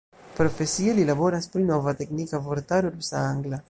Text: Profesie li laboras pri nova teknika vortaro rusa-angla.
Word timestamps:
Profesie 0.37 0.95
li 1.01 1.05
laboras 1.11 1.49
pri 1.53 1.69
nova 1.69 1.95
teknika 2.03 2.43
vortaro 2.49 2.95
rusa-angla. 2.99 3.59